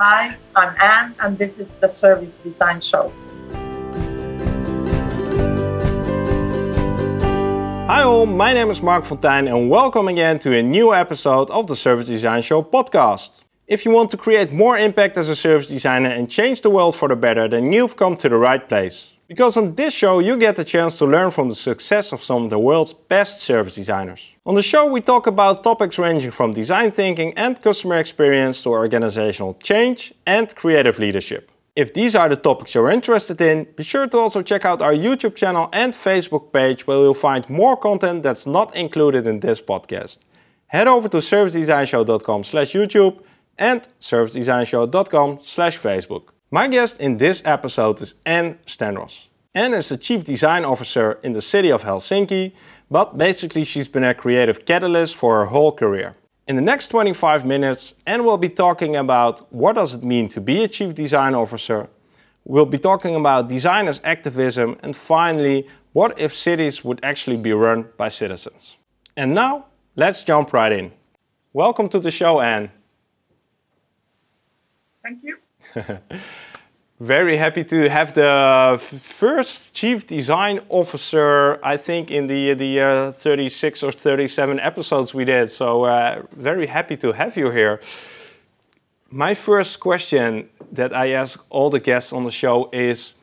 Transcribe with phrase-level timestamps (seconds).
[0.00, 3.10] Hi, I'm Anne, and this is the Service Design Show.
[7.88, 11.66] Hi all, my name is Marc Fonteijn and welcome again to a new episode of
[11.66, 13.40] the Service Design Show podcast.
[13.66, 16.94] If you want to create more impact as a service designer and change the world
[16.94, 19.17] for the better, then you've come to the right place.
[19.28, 22.44] Because on this show, you get the chance to learn from the success of some
[22.44, 24.22] of the world's best service designers.
[24.46, 28.70] On the show, we talk about topics ranging from design thinking and customer experience to
[28.70, 31.52] organizational change and creative leadership.
[31.76, 34.94] If these are the topics you're interested in, be sure to also check out our
[34.94, 39.60] YouTube channel and Facebook page where you'll find more content that's not included in this
[39.60, 40.18] podcast.
[40.68, 43.22] Head over to servicedesignshow.com slash YouTube
[43.58, 46.30] and servicedesignshow.com slash Facebook.
[46.50, 49.26] My guest in this episode is Anne Stenros.
[49.54, 52.52] Anne is the Chief Design Officer in the city of Helsinki,
[52.90, 56.16] but basically she's been a creative catalyst for her whole career.
[56.46, 60.40] In the next 25 minutes, Anne will be talking about what does it mean to
[60.40, 61.86] be a Chief Design Officer.
[62.46, 67.90] We'll be talking about designers activism and finally, what if cities would actually be run
[67.98, 68.78] by citizens.
[69.18, 70.92] And now, let's jump right in.
[71.52, 72.70] Welcome to the show, Anne.
[75.02, 75.36] Thank you.
[77.00, 83.12] Very happy to have the first chief design officer, I think, in the the uh,
[83.12, 85.48] 36 or 37 episodes we did.
[85.48, 87.80] So uh, very happy to have you here.
[89.10, 93.14] My first question that I ask all the guests on the show is: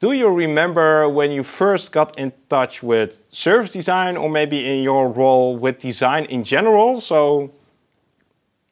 [0.00, 4.82] Do you remember when you first got in touch with service design, or maybe in
[4.82, 7.00] your role with design in general?
[7.00, 7.50] So,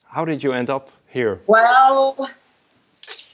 [0.05, 1.41] how did you end up here?
[1.47, 2.29] Well,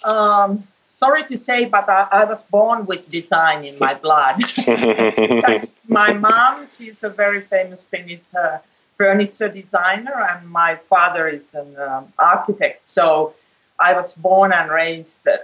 [0.05, 4.37] um, sorry to say, but I, I, was born with design in my blood.
[4.51, 8.59] Thanks to my mom, she's a very famous Finnish uh,
[8.97, 12.89] furniture designer, and my father is an um, architect.
[12.89, 13.35] So
[13.79, 15.37] I was born and raised uh,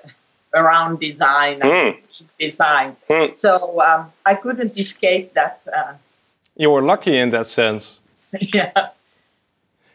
[0.54, 1.98] around design and mm.
[2.38, 2.96] design.
[3.08, 3.36] Mm.
[3.36, 5.62] So um, I couldn't escape that.
[5.74, 5.94] Uh,
[6.56, 8.00] you were lucky in that sense.
[8.40, 8.88] yeah.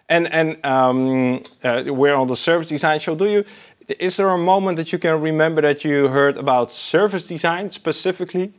[0.08, 3.14] And and um, uh, we're on the service design show.
[3.16, 3.46] Do you
[4.00, 8.54] is there a moment that you can remember that you heard about service design specifically?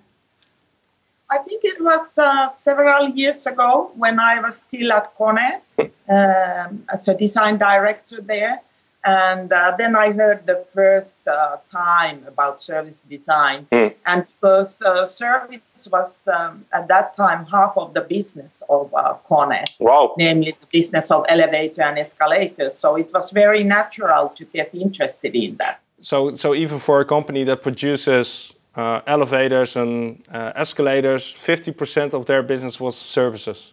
[1.30, 5.60] I think it was uh, several years ago when I was still at Kone
[6.08, 8.60] um, as a design director there.
[9.04, 13.66] And uh, then I heard the first uh, time about service design.
[13.72, 13.94] Mm.
[14.04, 19.14] And because uh, service was um, at that time half of the business of uh,
[19.28, 20.14] Kone, wow.
[20.18, 22.76] namely the business of elevator and escalators.
[22.76, 25.80] So it was very natural to get interested in that.
[26.00, 32.26] So, so even for a company that produces uh, elevators and uh, escalators, 50% of
[32.26, 33.72] their business was services.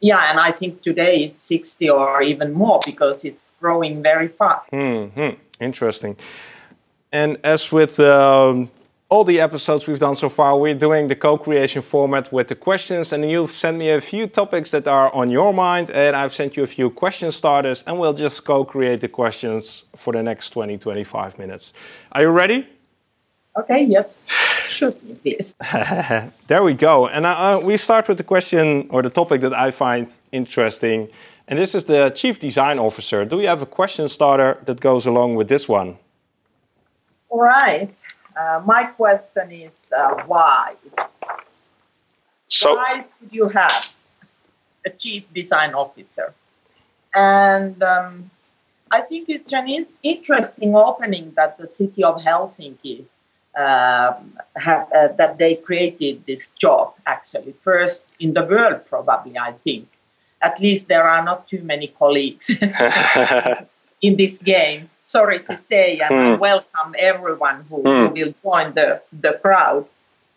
[0.00, 4.70] Yeah, and I think today it's 60 or even more because it's growing very fast.
[4.70, 5.32] Mm-hmm.
[5.68, 6.14] Interesting.
[7.20, 8.70] And as with um,
[9.08, 13.12] all the episodes we've done so far, we're doing the co-creation format with the questions,
[13.12, 16.50] and you've sent me a few topics that are on your mind, and I've sent
[16.56, 20.76] you a few question starters, and we'll just co-create the questions for the next 20,
[20.76, 21.72] 25 minutes.
[22.12, 22.68] Are you ready?
[23.56, 24.28] Okay, yes.
[24.68, 25.54] Shoot me, please.
[26.48, 27.06] there we go.
[27.06, 31.08] And uh, uh, we start with the question or the topic that I find interesting.
[31.46, 33.24] And this is the Chief Design Officer.
[33.24, 35.98] Do you have a question starter that goes along with this one?
[37.28, 37.94] All right.
[38.34, 40.74] Uh, my question is uh, why?
[42.48, 43.92] So, why should you have
[44.86, 46.32] a Chief Design Officer?
[47.14, 48.30] And um,
[48.90, 53.04] I think it's an in- interesting opening that the city of Helsinki
[53.56, 54.14] uh,
[54.56, 59.88] have, uh, that they created this job actually first in the world probably I think
[60.44, 62.50] at least there are not too many colleagues
[64.02, 64.90] in this game.
[65.06, 66.34] Sorry to say, and mm.
[66.34, 68.00] I welcome everyone who, mm.
[68.00, 69.86] who, will join the, the crowd.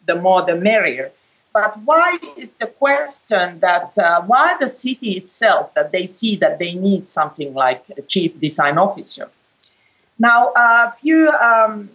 [0.05, 1.11] The more the merrier.
[1.53, 6.59] But why is the question that uh, why the city itself that they see that
[6.59, 9.29] they need something like a chief design officer?
[10.19, 11.89] Now, a few um,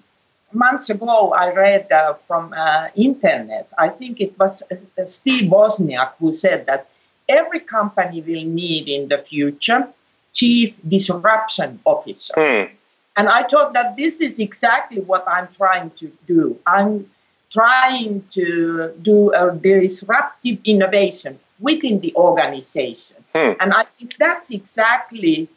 [0.52, 3.68] months ago, I read uh, from uh, internet.
[3.78, 6.88] I think it was uh, Steve Bosniak who said that
[7.32, 9.88] every company will need in the future
[10.32, 12.34] chief disruption officer.
[12.36, 12.70] Mm.
[13.16, 16.58] And I thought that this is exactly what I'm trying to do.
[16.66, 17.10] I'm
[17.50, 23.18] trying to do a disruptive innovation within the organization.
[23.34, 23.56] Mm.
[23.60, 25.48] And I think that's exactly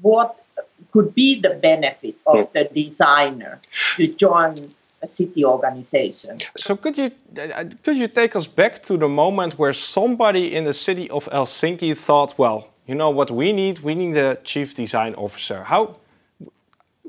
[0.00, 0.36] what
[0.92, 2.52] could be the benefit of mm.
[2.52, 3.60] the designer
[3.96, 6.36] to join a city organization.
[6.56, 10.64] So could you uh, could you take us back to the moment where somebody in
[10.64, 13.78] the city of Helsinki thought, well, you know what we need?
[13.78, 15.64] We need a chief design officer.
[15.64, 15.96] How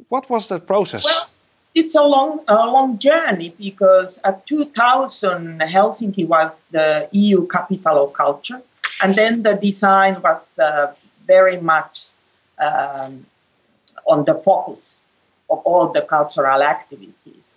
[0.09, 1.05] What was that process?
[1.05, 1.29] Well,
[1.73, 8.13] it's a long, a long journey because at 2000, Helsinki was the EU capital of
[8.13, 8.61] culture,
[9.01, 10.93] and then the design was uh,
[11.25, 12.09] very much
[12.59, 13.25] um,
[14.05, 14.95] on the focus
[15.49, 17.50] of all the cultural activities.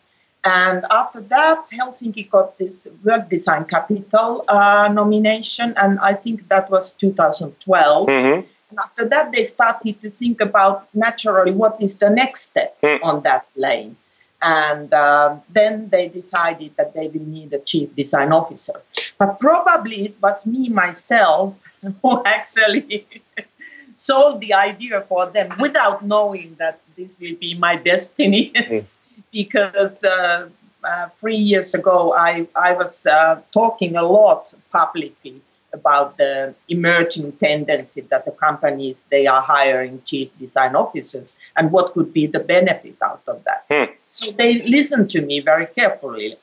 [0.44, 6.70] And after that, Helsinki got this World Design Capital uh, nomination, and I think that
[6.70, 8.08] was 2012.
[8.08, 8.46] Mm-hmm.
[8.70, 12.98] And after that, they started to think about naturally what is the next step mm.
[13.02, 13.96] on that lane.
[14.42, 18.82] And uh, then they decided that they will need a chief design officer.
[19.16, 21.54] But probably it was me myself
[22.02, 23.06] who actually
[23.96, 28.52] sold the idea for them without knowing that this will be my destiny.
[28.54, 28.84] Mm.
[29.34, 30.48] Because uh,
[30.84, 35.42] uh, three years ago, I, I was uh, talking a lot publicly
[35.72, 41.92] about the emerging tendency that the companies they are hiring chief design officers and what
[41.94, 43.64] could be the benefit out of that.
[43.68, 43.92] Hmm.
[44.08, 46.36] So they listened to me very carefully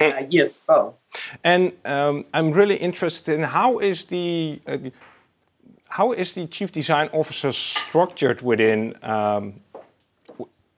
[0.00, 0.94] uh, years ago.
[1.42, 4.78] And um, I'm really interested in how is the uh,
[5.88, 9.54] how is the chief design officer structured within um,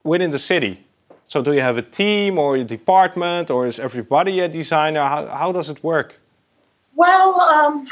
[0.03, 0.83] within the city?
[1.29, 5.01] So do you have a team or a department, or is everybody a designer?
[5.01, 6.19] How, how does it work?
[6.95, 7.87] Well, um,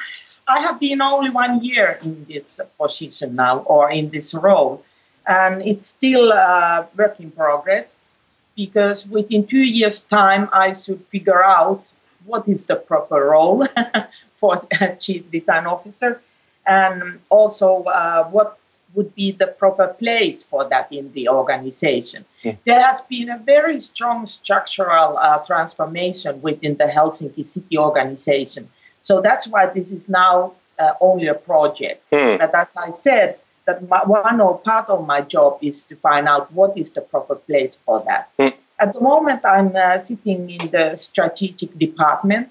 [0.48, 4.84] I have been only one year in this position now, or in this role,
[5.28, 8.08] and it's still a work in progress
[8.56, 11.86] because within two years' time, I should figure out
[12.26, 13.68] what is the proper role
[14.40, 16.22] for a chief design officer,
[16.66, 18.58] and also uh, what
[18.98, 22.26] would be the proper place for that in the organization.
[22.42, 22.56] Yeah.
[22.66, 28.70] There has been a very strong structural uh, transformation within the Helsinki city organization.
[29.04, 32.04] So that's why this is now uh, only a project.
[32.12, 32.40] Mm.
[32.40, 36.28] But as I said, that my, one or part of my job is to find
[36.28, 38.30] out what is the proper place for that.
[38.40, 38.54] Mm.
[38.80, 42.50] At the moment, I'm uh, sitting in the strategic department,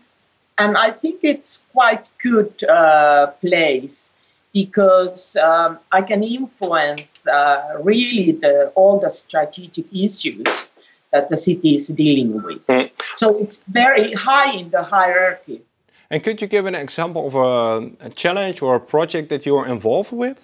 [0.58, 4.10] and I think it's quite good uh, place
[4.56, 10.67] because um, I can influence uh, really the, all the strategic issues
[11.12, 12.67] that the city is dealing with.
[12.67, 12.91] Mm.
[13.17, 15.61] So it's very high in the hierarchy.
[16.08, 19.55] And could you give an example of a, a challenge or a project that you
[19.58, 20.41] are involved with?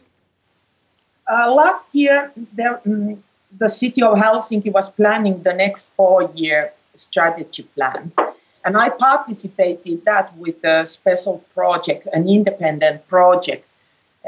[1.32, 3.16] Uh, last year, there, mm,
[3.58, 8.12] the city of Helsinki was planning the next four-year strategy plan.
[8.62, 13.64] And I participated in that with a special project, an independent project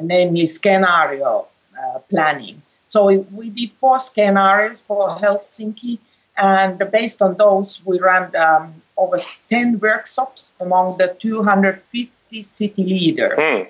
[0.01, 1.47] namely scenario
[1.79, 2.63] uh, planning.
[2.87, 5.99] So we did four scenarios for Helsinki,
[6.37, 13.39] and based on those, we ran um, over 10 workshops among the 250 city leaders.
[13.39, 13.69] Mm.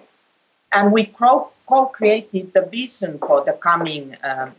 [0.72, 1.50] And we co
[1.92, 4.52] created the vision for the coming um,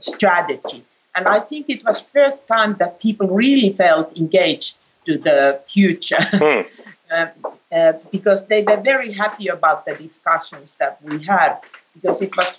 [0.00, 0.84] strategy.
[1.14, 4.76] And I think it was first time that people really felt engaged
[5.06, 6.16] to the future.
[6.16, 6.66] Mm.
[7.72, 11.58] uh, because they were very happy about the discussions that we had
[11.94, 12.58] because it was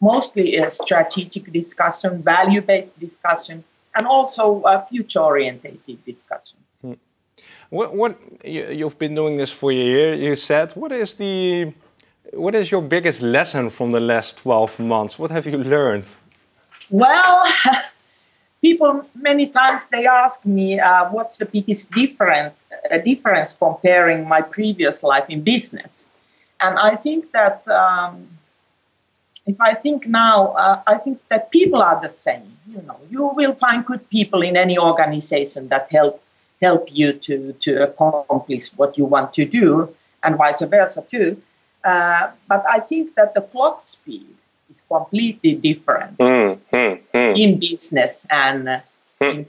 [0.00, 3.62] mostly a strategic discussion, value based discussion,
[3.94, 6.58] and also a future oriented discussion.
[6.82, 6.94] Hmm.
[7.68, 10.72] What, what you've been doing this for a year, you said.
[10.72, 11.72] What is the
[12.32, 15.18] what is your biggest lesson from the last 12 months?
[15.18, 16.06] What have you learned?
[16.90, 17.44] Well,
[18.60, 22.54] people many times they ask me uh, what's the biggest difference
[22.90, 26.06] uh, difference comparing my previous life in business.
[26.60, 28.28] And i think that um,
[29.46, 32.98] if i think now uh, i think that people are the same you know.
[33.10, 36.22] You will find good people in any organization that help
[36.62, 41.40] help you to to accomplish what you want to do and vice versa too.
[41.82, 44.34] Uh, but i think that the clock speed
[44.70, 47.38] is completely different mm, mm, mm.
[47.38, 48.80] in business and uh,
[49.20, 49.46] in,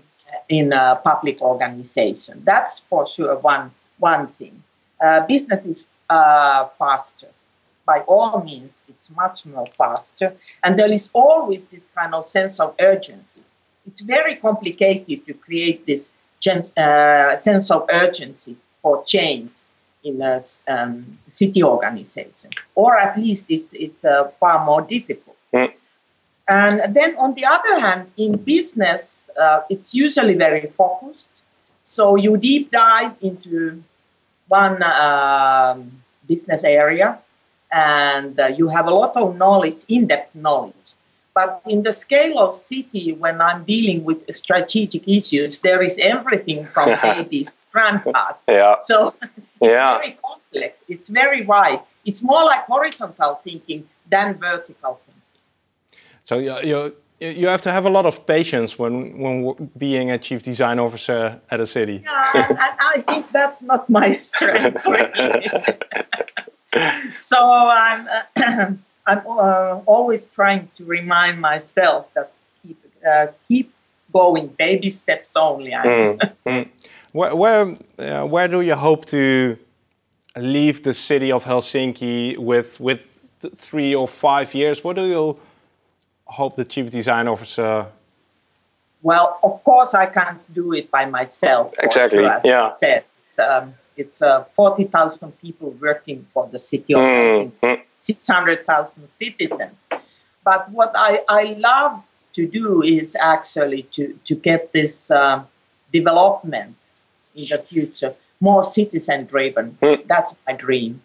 [0.51, 2.41] in a public organization.
[2.43, 4.61] That's for sure one, one thing.
[5.01, 7.29] Uh, business is uh, faster.
[7.85, 10.35] By all means, it's much more faster.
[10.63, 13.41] And there is always this kind of sense of urgency.
[13.87, 19.51] It's very complicated to create this gen- uh, sense of urgency for change
[20.03, 25.37] in a um, city organization, or at least it's it's uh, far more difficult.
[25.53, 25.73] Mm.
[26.47, 31.29] And then on the other hand, in business, uh, it's usually very focused.
[31.83, 33.83] So you deep dive into
[34.47, 37.19] one um, business area,
[37.71, 40.75] and uh, you have a lot of knowledge, in-depth knowledge.
[41.33, 46.65] But in the scale of city, when I'm dealing with strategic issues, there is everything
[46.65, 48.37] from babies grandpas.
[48.47, 48.75] Yeah.
[48.81, 49.31] So it's
[49.61, 49.97] yeah.
[49.97, 50.79] very complex.
[50.87, 51.81] It's very wide.
[52.05, 55.10] It's more like horizontal thinking than vertical thinking.
[56.25, 60.17] So you, you you have to have a lot of patience when when being a
[60.17, 62.03] chief design officer at a city.
[62.03, 64.83] Yeah, and, I think that's not my strength.
[67.19, 68.23] so I'm uh,
[69.07, 72.31] I'm uh, always trying to remind myself that
[72.63, 73.71] keep uh, keep
[74.11, 75.71] going, baby steps only.
[75.71, 76.69] Mm, mm.
[77.11, 79.57] Where where, uh, where do you hope to
[80.35, 84.83] leave the city of Helsinki with with three or five years?
[84.83, 85.39] What do you
[86.31, 87.87] hope the chief design officer?
[89.03, 91.73] Well, of course, I can't do it by myself.
[91.79, 92.25] Exactly.
[92.25, 92.67] As yeah.
[92.67, 97.51] I said, it's, um, it's uh, 40,000 people working for the city of mm.
[97.61, 99.77] Helsinki, 600,000 citizens.
[100.43, 105.43] But what I, I love to do is actually to, to get this uh,
[105.91, 106.75] development
[107.35, 109.77] in the future more citizen driven.
[109.81, 110.07] Mm.
[110.07, 111.01] That's my dream.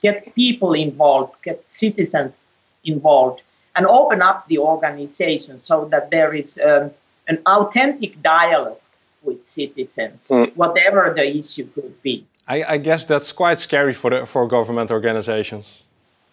[0.00, 2.42] Get people involved, get citizens
[2.84, 3.42] involved,
[3.76, 6.90] and open up the organization so that there is um,
[7.28, 8.80] an authentic dialogue
[9.22, 10.54] with citizens, mm.
[10.56, 12.26] whatever the issue could be.
[12.46, 15.82] I, I, guess that's quite scary for the, for government organizations.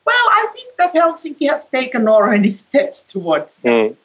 [0.06, 3.70] Well, I think that Helsinki has taken already steps towards that.
[3.70, 3.96] Mm.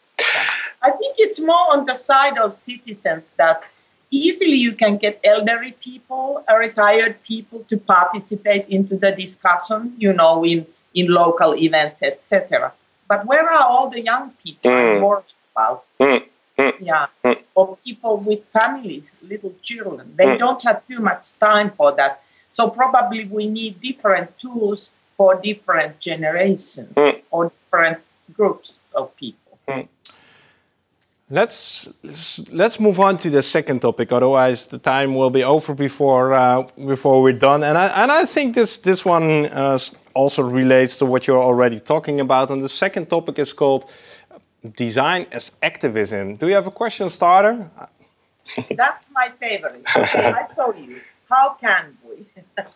[0.82, 3.62] I think it's more on the side of citizens that
[4.10, 10.12] easily you can get elderly people, uh, retired people to participate into the discussion, you
[10.12, 12.72] know, in, in local events, etc.
[13.10, 15.00] But where are all the young people mm.
[15.00, 15.84] more about?
[15.98, 16.22] Mm.
[16.78, 17.38] Yeah, mm.
[17.56, 20.14] or people with families, little children.
[20.14, 20.38] They mm.
[20.38, 22.22] don't have too much time for that.
[22.52, 27.20] So probably we need different tools for different generations mm.
[27.32, 27.98] or different
[28.32, 29.58] groups of people.
[31.32, 31.88] Let's,
[32.50, 34.12] let's move on to the second topic.
[34.12, 36.62] Otherwise, the time will be over before uh,
[36.94, 37.62] before we're done.
[37.62, 39.78] And I and I think this this one uh,
[40.14, 42.50] also relates to what you're already talking about.
[42.50, 43.90] And the second topic is called
[44.76, 46.36] design as activism.
[46.36, 47.70] Do you have a question starter?
[48.70, 49.82] That's my favorite.
[49.86, 51.00] I saw you.
[51.28, 52.26] How can we?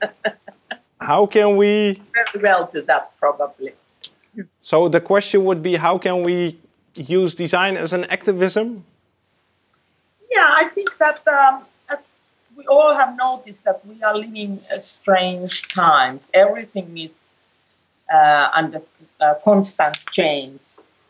[1.01, 2.01] how can we?
[2.15, 3.73] Very well to that, probably.
[4.61, 6.59] So the question would be, how can we
[6.95, 8.85] use design as an activism?
[10.31, 12.09] Yeah, I think that um, as
[12.57, 16.31] we all have noticed that we are living strange times.
[16.35, 17.15] Everything is
[18.13, 18.83] under
[19.21, 20.61] uh, constant change,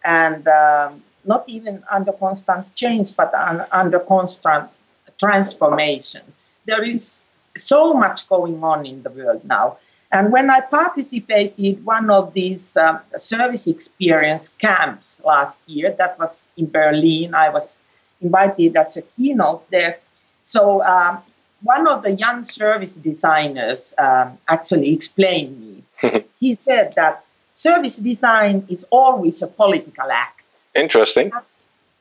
[0.05, 4.71] and um, not even under constant change, but un- under constant
[5.19, 6.23] transformation.
[6.67, 7.23] There is
[7.57, 9.79] so much going on in the world now.
[10.13, 16.53] And when I participated one of these um, service experience camps last year, that was
[16.57, 17.81] in Berlin, I was
[18.21, 19.99] invited as a keynote there.
[20.45, 21.19] So um,
[21.63, 25.83] one of the young service designers um, actually explained me.
[26.41, 30.65] he said that service design is always a political act.
[30.75, 31.31] Interesting.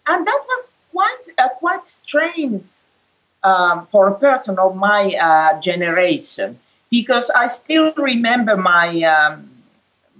[0.07, 2.65] And that was quite uh, quite strange
[3.43, 9.49] um, for a person of my uh, generation because I still remember my um,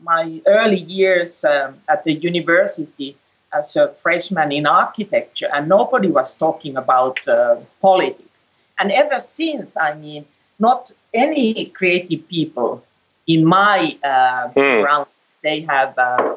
[0.01, 3.17] my early years um, at the university
[3.53, 8.45] as a freshman in architecture, and nobody was talking about uh, politics.
[8.79, 10.25] And ever since, I mean,
[10.59, 12.83] not any creative people
[13.27, 15.07] in my uh, mm.
[15.41, 16.35] they have uh,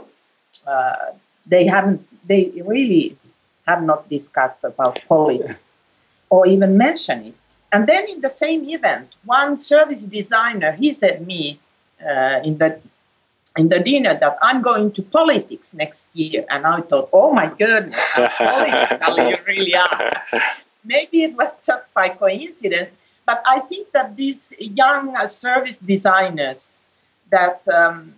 [0.66, 0.96] uh,
[1.46, 3.16] they haven't they really
[3.66, 5.72] have not discussed about politics
[6.30, 7.34] or even mentioned it.
[7.72, 11.60] And then in the same event, one service designer, he said me
[12.00, 12.80] uh, in the
[13.56, 16.44] in the dinner that I'm going to politics next year.
[16.50, 20.22] And I thought, oh my goodness, how political you really are.
[20.84, 22.92] Maybe it was just by coincidence,
[23.24, 26.75] but I think that these young uh, service designers
[27.30, 28.14] that um,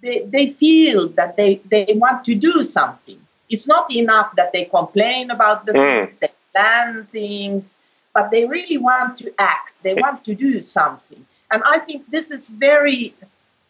[0.00, 3.20] they, they feel that they, they want to do something.
[3.48, 6.06] It's not enough that they complain about the mm.
[6.06, 7.74] things, they plan things,
[8.14, 11.24] but they really want to act, they want to do something.
[11.50, 13.14] And I think this is very,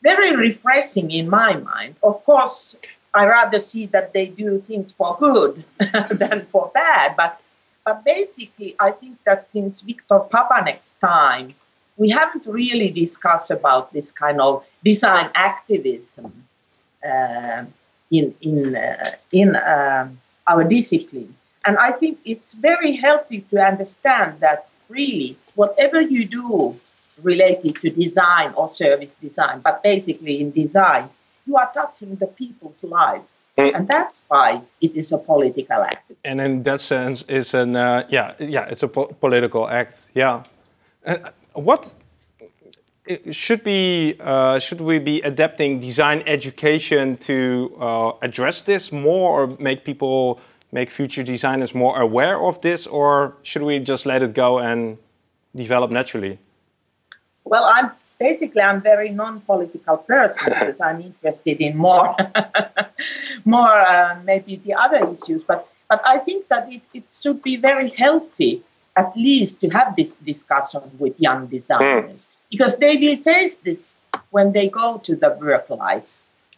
[0.02, 1.94] very refreshing in my mind.
[2.02, 2.76] Of course,
[3.14, 5.64] I rather see that they do things for good
[6.10, 7.40] than for bad, but
[7.88, 11.54] but basically, I think that since Victor Papanek's time,
[11.98, 16.32] we haven't really discussed about this kind of design activism
[17.04, 17.64] uh,
[18.10, 20.08] in in uh, in uh,
[20.46, 21.34] our discipline.
[21.64, 26.78] And I think it's very healthy to understand that really, whatever you do
[27.22, 31.10] related to design or service design, but basically in design,
[31.46, 33.42] you are touching the people's lives.
[33.58, 33.74] Mm.
[33.74, 36.12] And that's why it is a political act.
[36.24, 40.00] And in that sense, it's an uh, yeah, yeah, it's a po political act.
[40.14, 40.44] Yeah.
[41.04, 41.16] Uh,
[41.58, 41.94] what
[43.30, 49.56] should be uh, should we be adapting design education to uh, address this more, or
[49.58, 50.40] make people
[50.72, 54.98] make future designers more aware of this, or should we just let it go and
[55.54, 56.38] develop naturally?
[57.44, 62.14] Well, I'm basically I'm very non-political person because I'm interested in more,
[63.44, 65.42] more uh, maybe the other issues.
[65.42, 68.62] But but I think that it, it should be very healthy,
[68.96, 72.50] at least, to have this discussion with young designers mm.
[72.50, 73.94] because they will face this
[74.30, 76.04] when they go to the work life.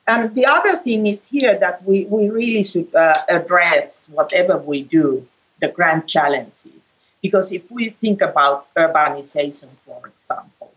[0.07, 4.83] And the other thing is here that we, we really should uh, address whatever we
[4.83, 5.27] do,
[5.61, 6.93] the grand challenges.
[7.23, 10.73] Because if we think about urbanization, for example,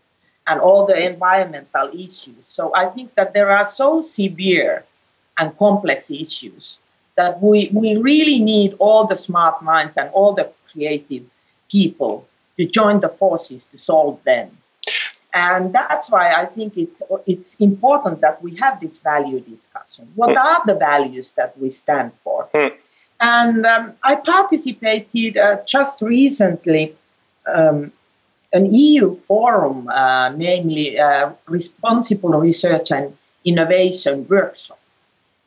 [0.46, 4.84] and all the environmental issues, so I think that there are so severe
[5.38, 6.78] and complex issues
[7.16, 11.24] that we, we really need all the smart minds and all the creative
[11.78, 12.14] people
[12.56, 14.48] to join the forces to solve them.
[15.34, 20.04] And that's why I think it's, it's important that we have this value discussion.
[20.14, 20.44] What mm.
[20.48, 22.48] are the values that we stand for?
[22.54, 22.72] Mm.
[23.20, 26.94] And um, I participated uh, just recently
[27.46, 27.92] um,
[28.52, 34.78] an EU forum, uh, namely uh, Responsible Research and Innovation Workshop.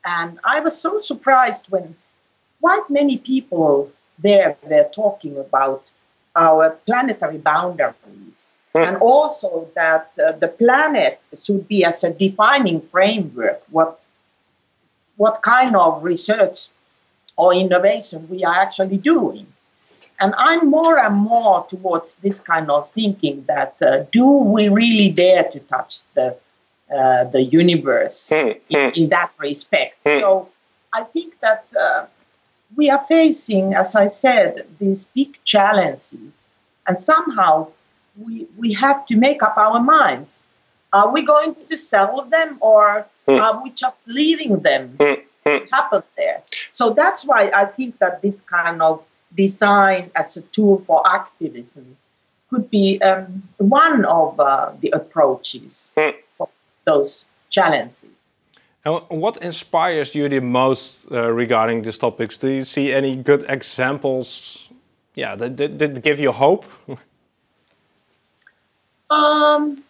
[0.03, 1.96] And I was so surprised when
[2.62, 5.91] quite many people there were talking about
[6.38, 8.88] our planetary boundaries mm.
[8.88, 14.00] and also that uh, the planet should be as a defining framework what
[15.17, 16.67] what kind of research
[17.36, 19.48] or innovation we are actually doing
[20.20, 25.10] and i'm more and more towards this kind of thinking that uh, do we really
[25.10, 26.36] dare to touch the
[26.89, 28.98] uh, the universe mm, in, mm.
[28.98, 30.01] in, that respect.
[30.06, 30.22] Mm.
[30.22, 30.50] So
[30.94, 32.06] I think that uh,
[32.76, 36.52] we are facing, as I said, these big challenges,
[36.88, 37.72] and somehow
[38.18, 40.44] we, we have to make up our minds.
[40.94, 43.36] Are we going to solve them or hmm.
[43.36, 45.14] are we just leaving them hmm.
[45.46, 45.66] Hmm.
[45.72, 46.42] happen there?
[46.72, 49.04] So that's why I think that this kind of
[49.36, 51.98] design as a tool for activism
[52.50, 55.92] could be um, one of uh, the approaches
[56.38, 56.50] for
[56.86, 58.17] those challenges.
[58.88, 62.38] And what inspires you the most uh, regarding these topics?
[62.38, 64.70] Do you see any good examples?
[65.14, 66.64] Yeah, that, that, that give you hope.
[69.10, 69.84] um,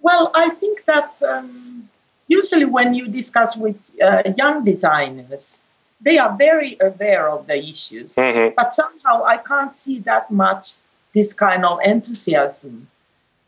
[0.00, 1.88] well, I think that um,
[2.28, 5.58] usually when you discuss with uh, young designers,
[6.00, 8.54] they are very aware of the issues, mm -hmm.
[8.54, 10.66] but somehow I can't see that much
[11.12, 12.86] this kind of enthusiasm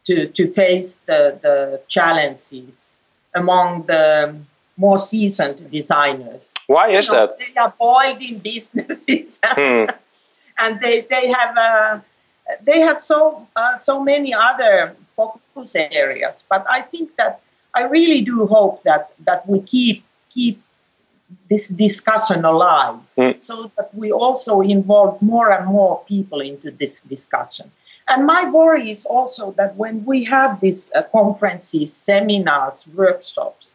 [0.06, 2.89] to, to face the, the challenges
[3.34, 4.34] among the
[4.76, 6.52] more seasoned designers.
[6.66, 7.38] Why is you know, that?
[7.38, 9.86] They are boiled in businesses, hmm.
[10.58, 12.00] and they they have uh,
[12.62, 16.44] they have so uh, so many other focus areas.
[16.48, 17.40] But I think that
[17.74, 20.62] I really do hope that that we keep keep
[21.48, 23.38] this discussion alive, hmm.
[23.38, 27.70] so that we also involve more and more people into this discussion.
[28.10, 33.74] And my worry is also that when we have these uh, conferences, seminars, workshops,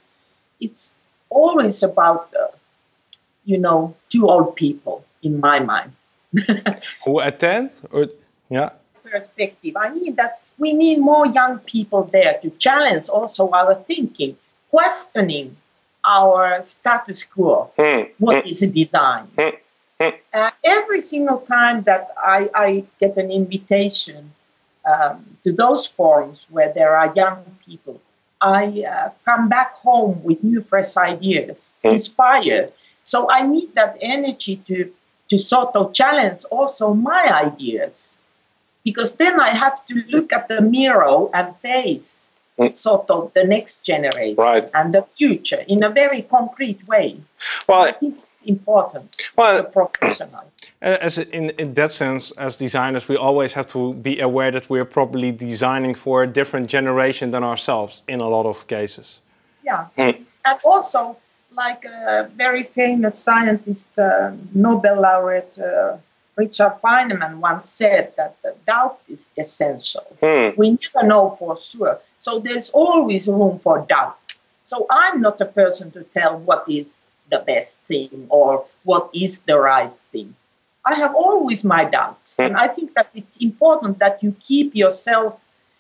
[0.60, 0.92] it's
[1.30, 2.48] always about, uh,
[3.46, 5.94] you know, two old people in my mind.
[7.06, 7.72] Who attend?
[7.92, 8.08] Or,
[8.50, 8.72] yeah.
[9.04, 9.78] Perspective.
[9.78, 14.36] I mean that we need more young people there to challenge also our thinking,
[14.70, 15.56] questioning
[16.04, 17.72] our status quo.
[17.78, 18.10] Mm.
[18.18, 18.52] What mm.
[18.52, 19.28] is design?
[19.38, 19.58] Mm.
[20.34, 24.34] Uh, every single time that I, I get an invitation
[24.86, 28.00] um, to those forums where there are young people,
[28.42, 31.94] I uh, come back home with new, fresh ideas, mm.
[31.94, 32.74] inspired.
[33.02, 34.92] So I need that energy to,
[35.30, 38.16] to sort of challenge also my ideas.
[38.84, 42.28] Because then I have to look at the mirror and face
[42.60, 42.76] mm.
[42.76, 44.70] sort of the next generation right.
[44.74, 47.20] and the future in a very concrete way.
[47.68, 50.52] Well, I think important well, professional.
[50.82, 54.86] As in, in that sense, as designers, we always have to be aware that we're
[54.86, 59.20] probably designing for a different generation than ourselves in a lot of cases.
[59.64, 60.24] Yeah, mm.
[60.46, 61.18] and also
[61.56, 65.98] like a very famous scientist, uh, Nobel laureate uh,
[66.36, 68.36] Richard Feynman once said that
[68.68, 70.06] doubt is essential.
[70.22, 70.58] Mm.
[70.58, 74.18] We never know for sure, so there's always room for doubt.
[74.66, 79.40] So I'm not a person to tell what is the best thing or what is
[79.40, 80.36] the right thing.
[80.86, 82.36] I have always my doubts.
[82.38, 85.40] And I think that it's important that you keep yourself,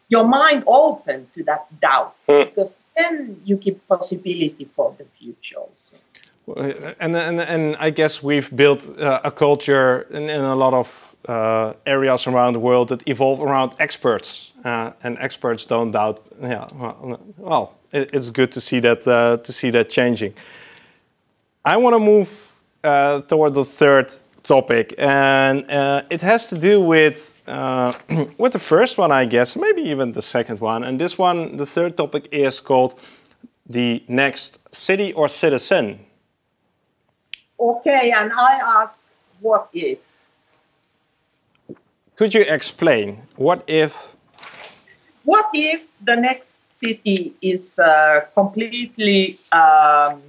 [0.10, 2.44] your mind open to that doubt, hmm.
[2.44, 5.98] because then you give possibility for the future also.
[7.00, 11.16] And, and, and I guess we've built uh, a culture in, in a lot of
[11.28, 16.24] uh, areas around the world that evolve around experts, uh, and experts don't doubt.
[16.40, 20.36] Yeah, well, well it, it's good to see that uh, to see that changing.
[21.67, 26.80] I want to move uh, toward the third topic, and uh, it has to do
[26.80, 27.93] with uh,
[28.38, 30.84] with the first one, I guess, maybe even the second one.
[30.84, 32.99] And this one, the third topic, is called
[33.65, 36.06] the next city or citizen.
[37.60, 38.93] Okay, and I ask,
[39.39, 39.97] what if?
[42.15, 44.15] Could you explain what if?
[45.23, 50.21] What if the next city is uh, completely, um,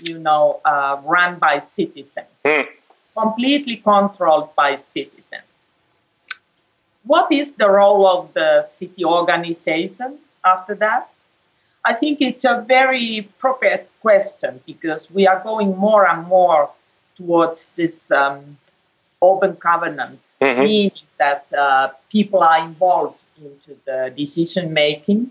[0.00, 2.28] you know, uh, run by citizens?
[2.44, 2.66] Mm
[3.16, 5.42] completely controlled by citizens.
[7.04, 11.10] What is the role of the city organization after that?
[11.84, 16.70] I think it's a very appropriate question because we are going more and more
[17.16, 18.58] towards this um,
[19.22, 20.62] open governance, mm-hmm.
[20.62, 25.30] meaning that uh, people are involved into the decision making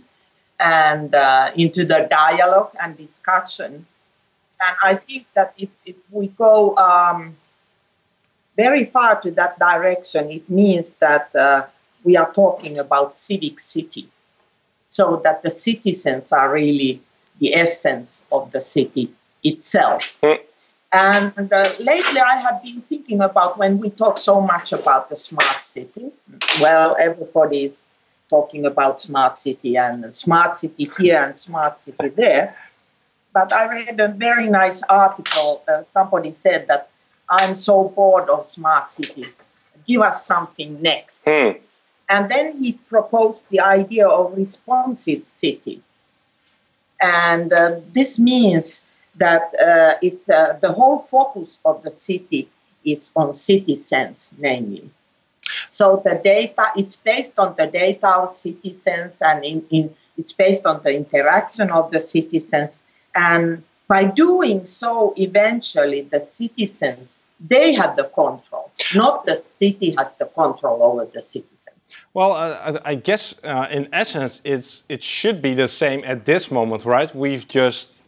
[0.60, 3.86] and uh, into the dialogue and discussion.
[4.62, 7.36] And I think that if, if we go um,
[8.56, 11.66] very far to that direction, it means that uh,
[12.04, 14.10] we are talking about civic city,
[14.90, 17.02] so that the citizens are really
[17.40, 20.04] the essence of the city itself.
[20.24, 20.34] Hmm.
[20.92, 25.16] And uh, lately, I have been thinking about when we talk so much about the
[25.16, 26.12] smart city.
[26.60, 27.84] Well, everybody is
[28.30, 32.56] talking about smart city and smart city here and smart city there.
[33.34, 35.64] But I read a very nice article.
[35.68, 36.90] Uh, somebody said that
[37.30, 39.28] I'm so bored of smart city.
[39.88, 41.24] Give us something next.
[41.26, 41.52] Hmm.
[42.10, 45.84] And then he proposed the idea of responsive city.
[47.00, 48.82] And uh, this means
[49.16, 52.50] that uh, it, uh, the whole focus of the city
[52.84, 54.90] is on citizens, namely.
[55.68, 60.66] So the data, it's based on the data of citizens and in, in, it's based
[60.66, 62.80] on the interaction of the citizens.
[63.28, 70.14] And by doing so, eventually the citizens they have the control, not the city has
[70.16, 71.78] the control over the citizens.
[72.14, 76.52] Well, uh, I guess uh, in essence, it's it should be the same at this
[76.52, 77.14] moment, right?
[77.16, 78.08] We've just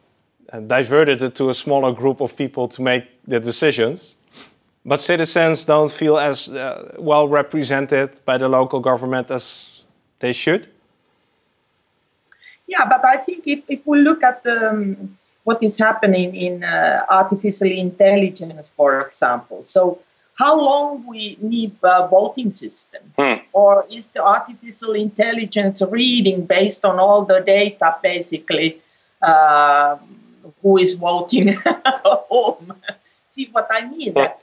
[0.51, 4.15] uh, diverted it to a smaller group of people to make the decisions,
[4.85, 9.83] but citizens don't feel as uh, well represented by the local government as
[10.19, 10.67] they should.
[12.71, 17.05] Yeah, but I think if, if we look at um, what is happening in uh,
[17.09, 19.61] artificial intelligence, for example.
[19.63, 19.99] So,
[20.35, 23.43] how long we need a voting system, hmm.
[23.51, 28.81] or is the artificial intelligence reading based on all the data, basically,
[29.21, 29.97] uh,
[30.61, 31.57] who is voting
[32.05, 32.73] home?
[33.31, 34.13] See what I mean?
[34.13, 34.41] That,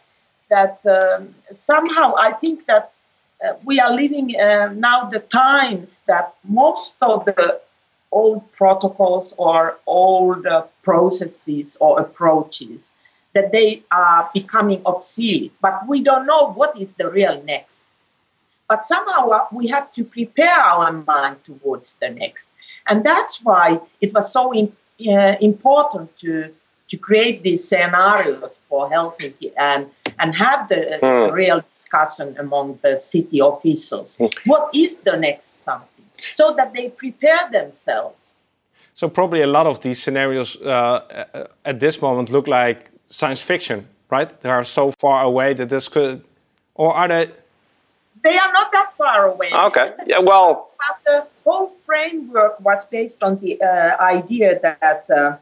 [0.50, 2.92] that um, somehow I think that
[3.42, 7.60] uh, we are living uh, now the times that most of the
[8.10, 12.90] old protocols or old uh, processes or approaches
[13.34, 17.86] that they are becoming obsolete but we don't know what is the real next
[18.68, 22.48] but somehow uh, we have to prepare our mind towards the next
[22.86, 24.72] and that's why it was so in,
[25.06, 26.52] uh, important to
[26.88, 31.32] to create these scenarios for Helsinki and and have the mm.
[31.32, 34.18] real discussion among the city officials.
[34.46, 35.47] What is the next?
[36.32, 38.34] So that they prepare themselves.
[38.94, 43.86] So probably a lot of these scenarios uh, at this moment look like science fiction,
[44.10, 44.28] right?
[44.40, 46.24] They are so far away that this could,
[46.74, 47.30] or are they?
[48.24, 49.50] They are not that far away.
[49.52, 49.92] Okay.
[50.06, 50.18] Yeah.
[50.18, 50.70] Well.
[50.78, 55.36] But the whole framework was based on the uh, idea that uh,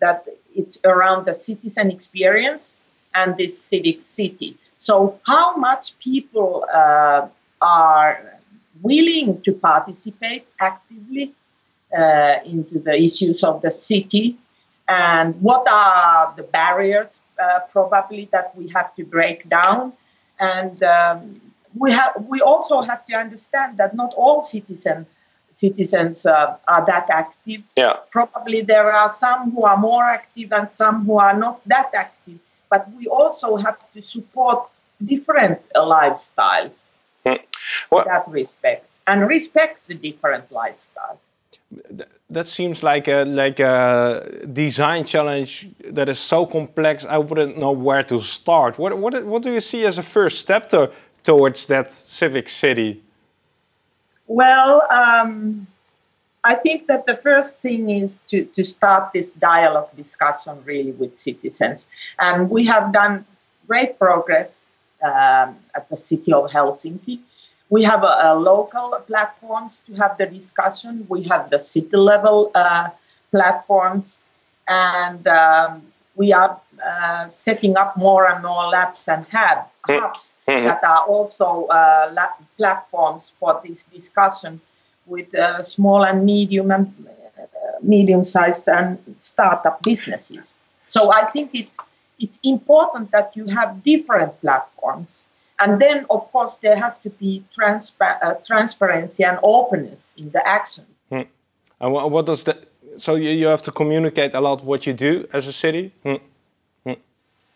[0.00, 2.76] that it's around the citizen experience
[3.14, 4.56] and this civic city.
[4.78, 7.28] So how much people uh,
[7.60, 8.39] are
[8.82, 11.32] willing to participate actively
[11.96, 14.38] uh, into the issues of the city.
[14.88, 19.92] And what are the barriers uh, probably that we have to break down?
[20.38, 21.40] And um,
[21.76, 25.06] we have we also have to understand that not all citizens
[25.50, 27.62] citizens uh, are that active.
[27.76, 27.96] Yeah.
[28.10, 32.38] Probably there are some who are more active and some who are not that active.
[32.70, 34.68] But we also have to support
[35.04, 36.90] different lifestyles
[37.90, 41.18] well, that respect and respect the different lifestyles.
[42.30, 47.04] That seems like a like a design challenge that is so complex.
[47.04, 48.78] I wouldn't know where to start.
[48.78, 50.90] What what what do you see as a first step to,
[51.24, 53.02] towards that civic city?
[54.26, 55.66] Well, um,
[56.42, 61.18] I think that the first thing is to, to start this dialogue discussion really with
[61.18, 61.86] citizens.
[62.18, 63.26] And we have done
[63.66, 64.64] great progress
[65.02, 67.20] um, at the city of Helsinki.
[67.70, 71.06] We have a, a local platforms to have the discussion.
[71.08, 72.88] We have the city level uh,
[73.30, 74.18] platforms,
[74.68, 75.82] and um,
[76.16, 79.92] we are uh, setting up more and more labs and hub, hmm.
[79.92, 80.66] hubs mm-hmm.
[80.66, 84.60] that are also uh, lab platforms for this discussion
[85.06, 86.92] with uh, small and medium and
[87.38, 87.44] uh,
[87.82, 90.54] medium-sized and startup businesses.
[90.86, 91.76] So I think it's
[92.18, 95.26] it's important that you have different platforms,
[95.60, 100.46] and then of course there has to be transpa- uh, transparency and openness in the
[100.46, 100.86] action.
[101.10, 101.22] Hmm.
[101.80, 102.66] And what does that?
[102.96, 105.92] So you, you have to communicate a lot what you do as a city.
[106.02, 106.14] Hmm.
[106.84, 106.94] Hmm.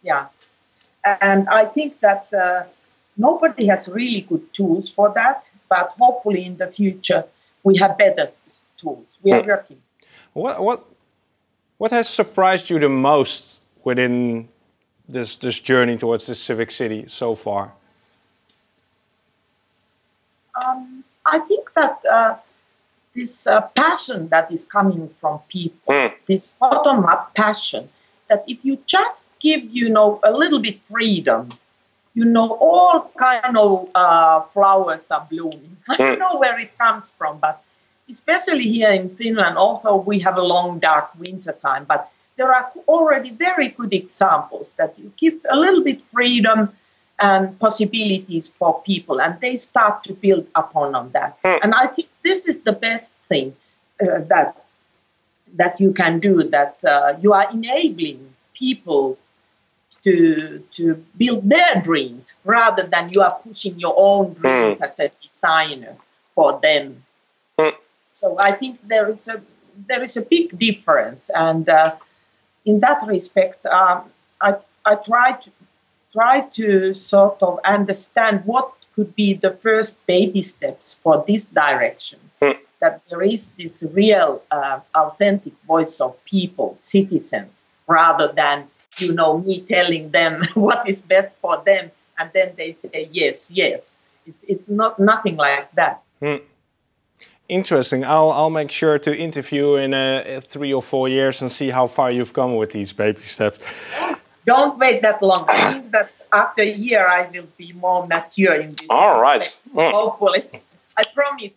[0.03, 0.27] Yeah,
[1.21, 2.65] and I think that uh,
[3.17, 7.25] nobody has really good tools for that, but hopefully in the future
[7.63, 8.31] we have better
[8.79, 9.07] tools.
[9.23, 9.49] We are hmm.
[9.49, 9.83] working.
[10.35, 10.85] What what
[11.79, 14.49] what has surprised you the most within
[15.09, 17.73] this this journey towards the civic city so far?
[20.63, 22.37] Um, I think that uh,
[23.15, 26.13] this uh, passion that is coming from people, mm.
[26.27, 27.89] this bottom up passion,
[28.29, 31.53] that if you just give you know a little bit freedom,
[32.15, 35.77] you know all kind of uh, flowers are blooming.
[35.89, 36.21] I don't hmm.
[36.21, 37.63] know where it comes from, but
[38.09, 42.73] especially here in Finland, although we have a long dark winter time, but there are
[42.89, 46.71] already very good examples that you give a little bit freedom
[47.21, 51.41] and possibilities for people, and they start to build upon on that.
[51.43, 51.61] Mm.
[51.63, 53.55] And I think this is the best thing
[54.03, 54.65] uh, that
[55.55, 56.43] that you can do.
[56.43, 59.19] That uh, you are enabling people
[60.05, 64.83] to to build their dreams rather than you are pushing your own dreams mm.
[64.83, 65.97] as a designer
[66.35, 67.03] for them.
[67.59, 67.75] Mm.
[68.11, 69.41] So I think there is a
[69.89, 71.95] there is a big difference, and uh,
[72.65, 75.51] in that respect, um, I I try to
[76.15, 82.21] try to sort of understand what could be the first baby steps for this direction.
[82.41, 82.59] Mm.
[82.81, 89.39] That there is this real, uh, authentic voice of people, citizens, rather than you know
[89.39, 93.97] me telling them what is best for them, and then they say yes, yes.
[94.27, 96.03] It's it's not nothing like that.
[96.23, 96.43] Mm.
[97.49, 98.05] Interesting.
[98.05, 101.87] I'll I'll make sure to interview in uh, three or four years and see how
[101.87, 103.59] far you've come with these baby steps.
[104.47, 105.47] Don't wait that long.
[105.49, 108.87] I think that after a year I will be more mature in this.
[108.91, 109.43] All right.
[109.75, 109.93] Mm.
[110.01, 110.45] Hopefully,
[110.97, 111.55] I promise.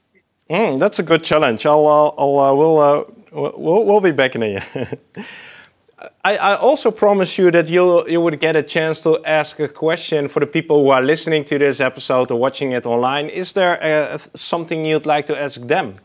[0.49, 1.65] Mm, that's a good challenge.
[1.65, 4.89] I'll uh, I'll uh, we'll, uh, we'll we'll be back in a year.
[6.23, 9.67] I, I, also promise you that you'll you would get a chance to ask a
[9.67, 13.29] question for the people who are listening to this episode or watching it online.
[13.29, 15.95] Is there a, something you'd like to ask them?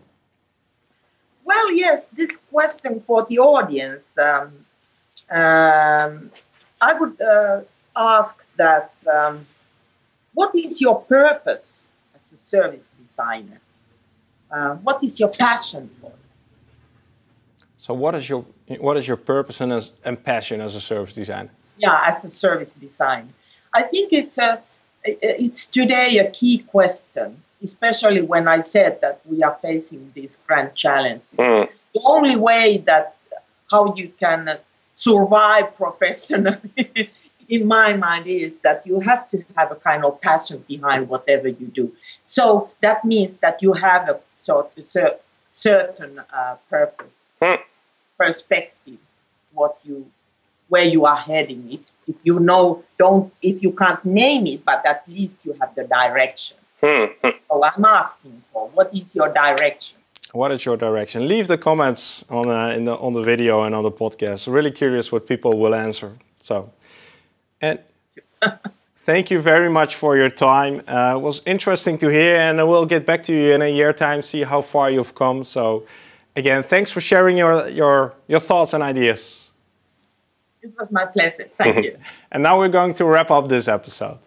[1.44, 4.04] Well, yes, this question for the audience.
[4.16, 4.52] Um,
[5.30, 6.30] um,
[6.82, 7.60] I would uh,
[7.94, 9.46] ask that um,
[10.34, 13.60] what is your purpose as a service designer?
[14.50, 16.12] Uh, what is your passion for?
[17.78, 18.44] So, what is your
[18.78, 21.50] what is your purpose and, as, and passion as a service designer?
[21.78, 23.32] Yeah, as a service designer,
[23.72, 24.60] I think it's a
[25.04, 30.74] it's today a key question, especially when I said that we are facing these grand
[30.74, 31.32] challenges.
[31.38, 31.68] Mm.
[31.94, 33.16] The only way that
[33.70, 34.58] how you can
[34.94, 37.10] survive professionally,
[37.48, 41.48] in my mind, is that you have to have a kind of passion behind whatever
[41.48, 41.92] you do.
[42.24, 47.14] So that means that you have a sort of certain uh, purpose.
[47.40, 47.58] Mm
[48.22, 48.98] perspective
[49.52, 50.06] what you
[50.68, 54.84] where you are heading it if you know don't if you can't name it but
[54.86, 57.06] at least you have the direction hmm.
[57.48, 59.98] so i'm asking for what is your direction
[60.32, 63.74] what is your direction leave the comments on uh, in the on the video and
[63.74, 66.70] on the podcast really curious what people will answer so
[67.60, 67.78] and
[69.04, 72.64] thank you very much for your time uh, it was interesting to hear and i
[72.64, 75.84] will get back to you in a year time see how far you've come so
[76.36, 79.50] again, thanks for sharing your, your, your thoughts and ideas.
[80.62, 81.48] It was my pleasure.
[81.58, 81.98] Thank you.
[82.30, 84.18] and now we're going to wrap up this episode.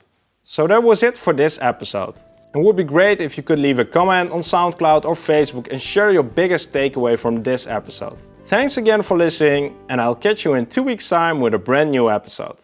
[0.43, 2.15] So that was it for this episode.
[2.55, 5.81] It would be great if you could leave a comment on SoundCloud or Facebook and
[5.81, 8.17] share your biggest takeaway from this episode.
[8.45, 11.91] Thanks again for listening, and I'll catch you in two weeks' time with a brand
[11.91, 12.55] new episode.